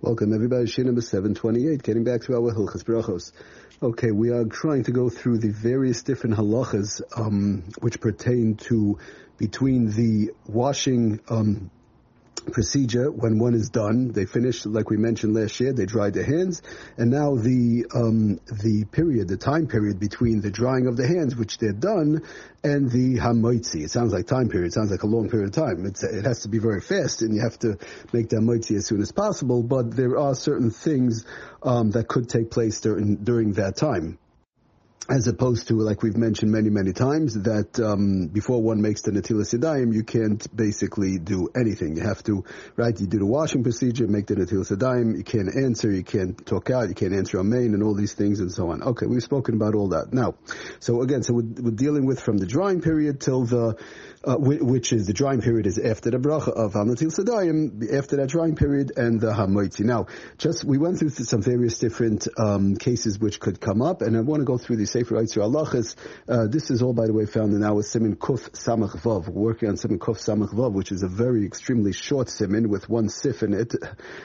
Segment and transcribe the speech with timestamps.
[0.00, 3.32] Welcome everybody, number 728, getting back to our Hilchas Brachos.
[3.82, 9.00] Okay, we are trying to go through the various different halachas, um, which pertain to
[9.38, 11.72] between the washing, um,
[12.52, 14.12] procedure when one is done.
[14.12, 16.62] They finish, like we mentioned last year, they dry their hands,
[16.96, 21.36] and now the um, the period, the time period between the drying of the hands,
[21.36, 22.22] which they're done,
[22.64, 23.84] and the hamoitzi.
[23.84, 24.68] It sounds like time period.
[24.68, 25.86] It sounds like a long period of time.
[25.86, 27.78] It's, it has to be very fast, and you have to
[28.12, 29.62] make the hamoitzi as soon as possible.
[29.62, 31.24] But there are certain things
[31.62, 34.18] um, that could take place during during that time
[35.08, 39.10] as opposed to, like we've mentioned many, many times, that um, before one makes the
[39.10, 41.96] Natilas Yadayim, you can't basically do anything.
[41.96, 42.44] You have to,
[42.76, 46.44] right, you do the washing procedure, make the Natilas Yadayim, you can't answer, you can't
[46.44, 48.82] talk out, you can't answer a main, and all these things and so on.
[48.82, 50.12] Okay, we've spoken about all that.
[50.12, 50.34] Now,
[50.78, 53.78] so again, so we're, we're dealing with from the drying period till the,
[54.28, 58.28] uh, which is the drying period is after the bracha of Hanatil Sadayim, after that
[58.28, 59.86] drying period, and the Hamoitzi.
[59.86, 60.06] Now,
[60.36, 64.20] just, we went through some various different um, cases which could come up, and I
[64.20, 65.96] want to go through these Sefer Yitzhak Halachas.
[66.28, 69.28] Uh, this is all, by the way, found in our Simin Kuf Samach Vav.
[69.28, 72.88] We're working on Simin Kuf Samach Vav, which is a very extremely short Simin with
[72.90, 73.74] one sif in it,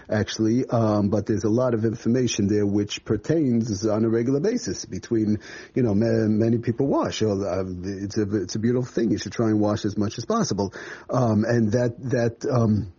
[0.09, 0.67] actually.
[0.67, 5.39] Um, but there's a lot of information there which pertains on a regular basis between,
[5.73, 7.21] you know, many people wash.
[7.21, 9.11] Uh, it's a it's a beautiful thing.
[9.11, 10.73] You should try and wash as much as possible.
[11.09, 12.93] Um, and that that um,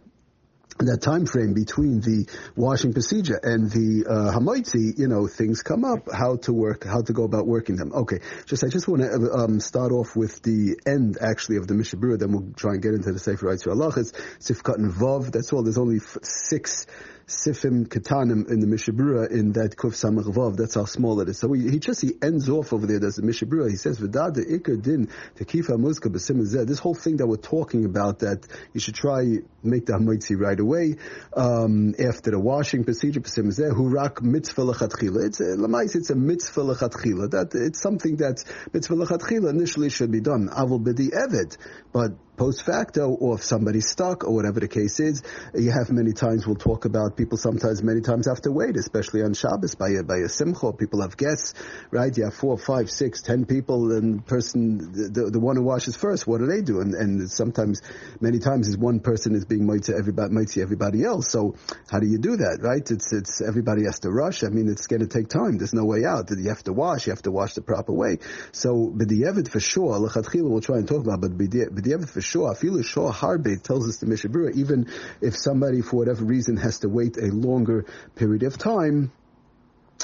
[0.78, 5.84] that time frame between the washing procedure and the uh, hamaitzi, you know, things come
[5.84, 7.92] up, how to work, how to go about working them.
[7.92, 11.74] Okay, just I just want to um, start off with the end actually of the
[11.74, 15.52] Mishabura, then we'll try and get into the Sefer Rights Halachas, Sifkat and Vav, that's
[15.52, 16.86] all, there's only f- six
[17.26, 20.56] Sifim Ketanim in the Mishabura in that Kuf Samach Vav.
[20.56, 21.38] That's how small it is.
[21.38, 22.98] So he, he just he ends off over there.
[22.98, 23.70] There's the Mishabura.
[23.70, 28.18] He says V'dad Ikar Din Tekifa Muzka B'Sim This whole thing that we're talking about
[28.18, 29.22] that you should try
[29.62, 30.96] make the Hamaitzi right away
[31.34, 33.20] um, after the washing procedure.
[33.20, 35.26] B'Sim Hurak Mitzvah Lechatchila.
[35.26, 35.98] It's a.
[35.98, 37.30] It's a Mitzvah Lechatchila.
[37.30, 40.48] That it's something that Mitzvah Lechatchila initially should be done.
[40.48, 41.56] Avol B'di Eved,
[41.90, 45.22] but post facto, or if somebody's stuck, or whatever the case is.
[45.54, 49.22] You have many times, we'll talk about people sometimes many times have to wait, especially
[49.22, 51.54] on Shabbos, by a, by a simcha, people have guests,
[51.90, 52.16] right?
[52.16, 54.78] You have four, five, six, ten people, and person,
[55.12, 56.80] the, the one who washes first, what do they do?
[56.80, 57.82] And, and sometimes,
[58.20, 61.30] many times, is one person is being to everybody, to everybody else.
[61.30, 61.56] So
[61.90, 62.88] how do you do that, right?
[62.88, 64.44] It's, it's, everybody has to rush.
[64.44, 65.58] I mean, it's going to take time.
[65.58, 66.30] There's no way out.
[66.30, 67.06] You have to wash.
[67.06, 68.18] You have to wash the proper way.
[68.52, 72.84] So, b'di'evid for sure, l'chatchila we'll try and talk about, but b'di'evid for sure, afilu
[72.84, 74.86] shor harbe tells us the Mishabura, even
[75.20, 77.84] if somebody for whatever reason has to wait a longer
[78.16, 79.12] period of time,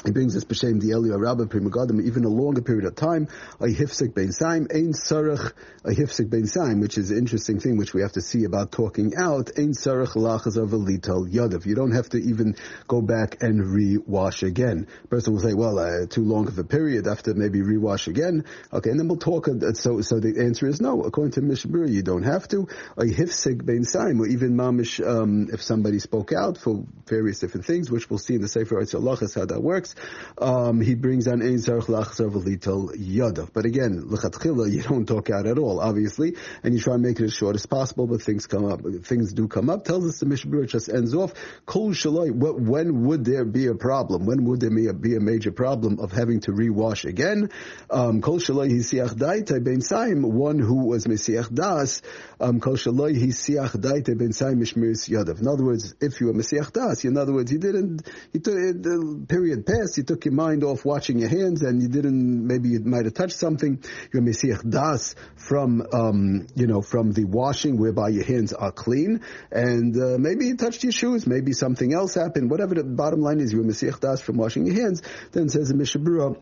[0.03, 3.27] he brings us b'shem the Eliyah Rabbah Primagadim even a longer period of time.
[3.59, 5.53] A hifsik bein saim ein sarach
[5.85, 8.71] a hifsik bein saim, which is an interesting thing which we have to see about
[8.71, 9.51] talking out.
[9.59, 11.67] Ein sarach lachas of a lital yadav.
[11.67, 12.55] You don't have to even
[12.87, 14.87] go back and rewash again.
[15.09, 17.05] Person will say, well, uh, too long of a period.
[17.05, 18.45] After maybe rewash again.
[18.73, 19.47] Okay, and then we'll talk.
[19.47, 21.03] Uh, so, so the answer is no.
[21.03, 22.67] According to Mishabura, you don't have to.
[22.97, 27.67] A hifsik bein saim, or even mamish, um, if somebody spoke out for various different
[27.67, 29.90] things, which we'll see in the Sefer Yitzhak how that works.
[30.37, 33.51] Um, he brings on Ein Sarach Lachzav Lital Yadav.
[33.53, 37.19] But again, Lechatchila, you don't talk out at all, obviously, and you try and make
[37.19, 39.85] it as short as possible, but things come up, things do come up.
[39.85, 41.33] Tells us the Mishnah just ends off,
[41.65, 44.25] Kol Shaloi, when would there be a problem?
[44.25, 47.49] When would there be a, major problem of having to rewash again?
[47.89, 52.01] Um, Kol Shaloi Hisiach Daita Ben Saim, one who was Mesiach Das,
[52.39, 55.39] um, Kol Shaloi Hisiach Daita Ben Saim Mishmiris Yadav.
[55.39, 58.55] In other words, if you were Mesiach Das, in other words, he didn't, he took,
[58.55, 62.69] the period passed, you took your mind off watching your hands and you didn't, maybe
[62.69, 63.83] you might have touched something.
[64.13, 69.21] You're Mesiach Das from, um, you know, from the washing whereby your hands are clean.
[69.51, 72.49] And, uh, maybe you touched your shoes, maybe something else happened.
[72.49, 75.01] Whatever the bottom line is, you're Mesiach Das from washing your hands.
[75.31, 76.37] Then says the Mishabura,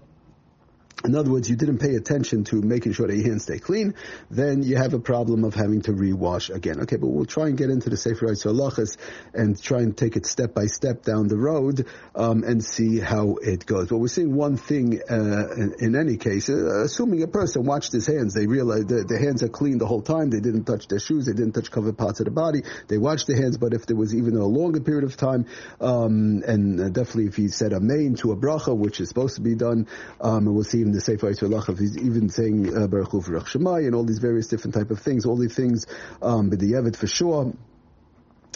[1.05, 3.95] in other words, you didn't pay attention to making sure that your hands stay clean,
[4.29, 6.81] then you have a problem of having to rewash again.
[6.81, 8.97] Okay, but we'll try and get into the Sefer Halachas
[9.33, 13.37] and try and take it step by step down the road um, and see how
[13.41, 13.87] it goes.
[13.87, 15.47] But we're seeing one thing uh,
[15.79, 19.41] in, any case, uh, assuming a person watched his hands, they realize that their hands
[19.41, 22.19] are clean the whole time, they didn't touch their shoes, they didn't touch covered parts
[22.19, 25.05] of the body, they watched their hands, but if there was even a longer period
[25.05, 25.45] of time,
[25.79, 29.35] um, and uh, definitely if he said a main to a bracha, which is supposed
[29.35, 29.87] to be done,
[30.19, 33.85] um, and we'll see in the Sefer Yitzhak, he's even saying uh, Baruch Hu Shemai
[33.85, 35.25] and all these various different type of things.
[35.25, 35.85] All these things,
[36.21, 37.53] um, Yevet for sure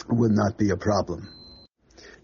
[0.08, 1.30] would not be a problem.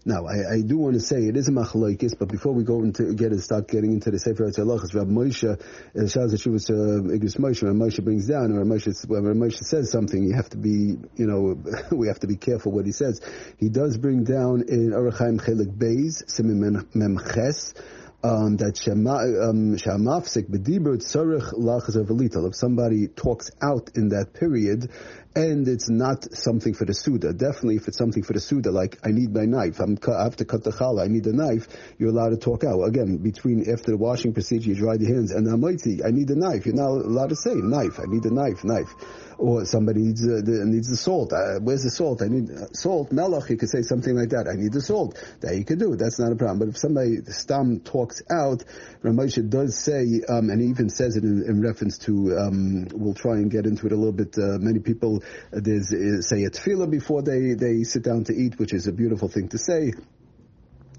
[0.03, 2.79] Now, I, I do want to say it is a machlokes, but before we go
[2.81, 5.55] into get start getting into the Sefer Halachas, Rav Moshe, uh,
[5.95, 10.23] Shaz Shuvas uh, Igros Moshe, when Moshe brings down, or Moshe, when Moshe says something,
[10.23, 11.55] you have to be, you know,
[11.95, 13.21] we have to be careful what he says.
[13.59, 17.75] He does bring down in Orach Chaim Chelik Beis, Simin Memches,
[18.23, 24.89] um, that shamafsik bedibur tzarich lachas If somebody talks out in that period,
[25.35, 27.33] and it's not something for the Suda.
[27.33, 30.35] Definitely if it's something for the Suda, like I need my knife, I'm, I have
[30.37, 32.81] to cut the challah, I need a knife, you're allowed to talk out.
[32.81, 36.35] Again, between after the washing procedure, you dry the hands, and Amaiti, I need a
[36.35, 36.65] knife.
[36.65, 38.93] You're not allowed to say knife, I need a knife, knife.
[39.37, 41.33] Or somebody needs uh, the, needs the salt.
[41.33, 42.21] Uh, where's the salt?
[42.21, 43.09] I need uh, salt.
[43.09, 44.47] Melach, you could say something like that.
[44.47, 45.17] I need the salt.
[45.39, 45.95] That you could do.
[45.95, 46.59] That's not a problem.
[46.59, 48.63] But if somebody, stam talks out,
[49.03, 53.13] Ramosha does say, um, and he even says it in, in reference to, um, we'll
[53.13, 56.49] try and get into it a little bit, uh, many people there's uh, say a
[56.49, 59.93] tefillah before they, they sit down to eat, which is a beautiful thing to say.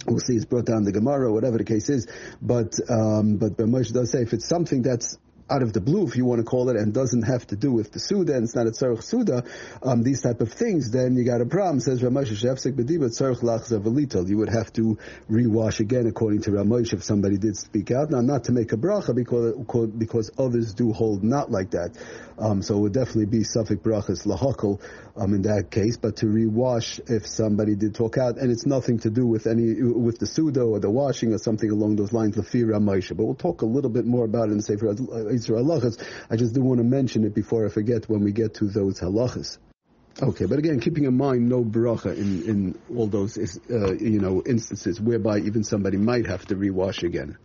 [0.06, 2.08] We'll see it's brought down the Gemara, whatever the case is.
[2.40, 5.16] But um, but Moshe does say if it's something that's
[5.52, 7.70] out of the blue, if you want to call it, and doesn't have to do
[7.70, 9.44] with the Suda, and it's not a Tzarech Suda,
[9.82, 11.80] um, these type of things, then you got a problem.
[11.80, 12.38] Says Lachza
[14.28, 14.98] You would have to
[15.30, 18.10] rewash again, according to Ramoshe, if somebody did speak out.
[18.10, 19.54] Now, not to make a bracha, because,
[19.88, 21.98] because others do hold not like that.
[22.38, 24.80] Um, so it would definitely be Safek Brachas Lahakal
[25.16, 29.00] um, in that case, but to rewash if somebody did talk out, and it's nothing
[29.00, 32.36] to do with any, with the Suda or the washing or something along those lines,
[32.36, 33.14] Lafira Moshe.
[33.14, 34.88] But we'll talk a little bit more about it in the Sefer
[35.42, 36.02] Yisrael halachas.
[36.30, 39.00] I just do want to mention it before I forget when we get to those
[39.00, 39.58] halachas.
[40.20, 44.42] Okay, but again, keeping in mind no bracha in, in all those uh, you know
[44.44, 47.38] instances whereby even somebody might have to rewash again.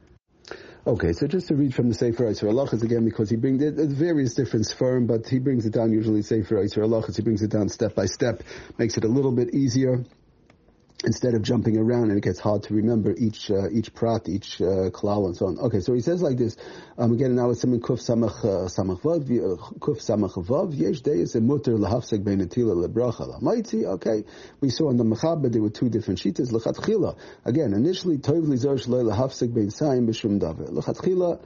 [0.86, 3.76] Okay, so just to read from the Sefer Yitzhar Halachas again, because he brings it,
[3.76, 7.52] various different firm, but he brings it down usually Sefer Yitzhar Halachas, he brings it
[7.52, 8.42] down step by step,
[8.78, 10.06] makes it a little bit easier
[11.04, 14.60] instead of jumping around and it gets hard to remember each uh, each prat, each
[14.62, 15.60] uh, klal and so on.
[15.60, 16.58] Okay, so he says like this.
[16.98, 21.02] Um, again, now it's something kuf samach uh, samach vav uh, kuf samach vav yesh
[21.02, 23.86] deyes a mutter lahafsek bein atila lebracha lamaiti.
[23.86, 24.24] Okay,
[24.60, 27.16] we saw in the mechaber there were two different shitas lechatchila.
[27.46, 31.40] Again, initially toiv lizar shlei lahafsek bein sayim b'shum davar lechatchila.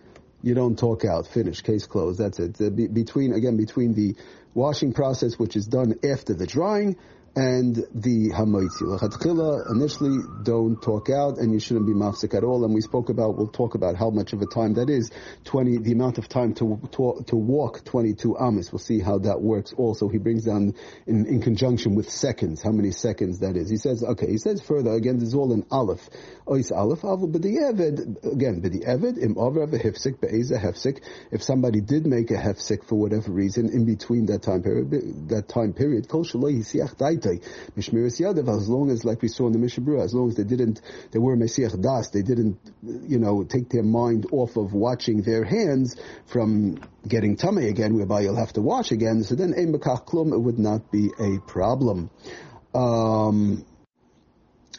[0.44, 1.28] You don't talk out.
[1.28, 1.62] Finish.
[1.62, 2.20] Case closed.
[2.20, 2.58] That's it.
[2.76, 4.16] Be, between again between the
[4.54, 6.98] washing process, which is done after the drying,
[7.36, 8.82] and the hamoitzi.
[8.82, 12.66] L'chatchila, initially, don't talk out, and you shouldn't be mafsik at all.
[12.66, 15.10] And we spoke about, we'll talk about how much of a time that is.
[15.46, 18.72] 20, the amount of time to, to, to walk 22 amis.
[18.72, 20.10] We'll see how that works also.
[20.10, 20.76] He brings down
[21.08, 23.70] in, in conjunction with seconds, how many seconds that is.
[23.70, 26.10] He says, okay, he says further, again, this is all in aleph.
[26.46, 31.02] Ois aleph, avul b'di'evid, again, b'di'evid, im over hefsik, be'eza hefsik.
[31.32, 35.48] If somebody did make a hefsik for whatever reason in between that time period, that
[35.48, 36.60] time period, kol shaloi
[37.22, 40.44] Mishmiris Yadav, as long as, like we saw in the Mishabura, as long as they
[40.44, 40.82] didn't,
[41.12, 45.44] they were Mesiach Das, they didn't, you know, take their mind off of watching their
[45.44, 45.96] hands
[46.26, 50.40] from getting tummy again, whereby you'll have to wash again, so then Ein Klum, it
[50.40, 52.10] would not be a problem.
[52.74, 53.66] Um,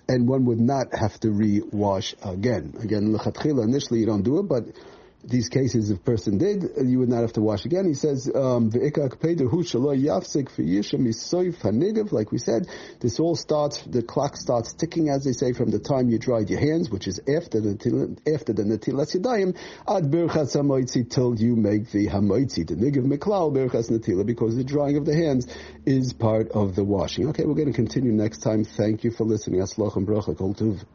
[0.08, 2.74] and one would not have to re-wash again.
[2.80, 4.64] Again, initially you don't do it, but
[5.24, 7.86] these cases, if person did, you would not have to wash again.
[7.86, 8.98] He says, um, like
[12.32, 12.66] we said,
[13.00, 16.50] this all starts, the clock starts ticking, as they say, from the time you dried
[16.50, 19.56] your hands, which is after the, after the netilas yadayim,
[19.88, 24.64] ad birchas hamoitzi till you make the hamoitzi, the nigav meklal birchas netila, because the
[24.64, 25.46] drying of the hands
[25.86, 27.28] is part of the washing.
[27.28, 28.64] Okay, we're going to continue next time.
[28.64, 29.60] Thank you for listening.
[29.60, 30.54] And bracha, kol.